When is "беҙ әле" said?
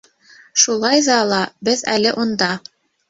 1.69-2.15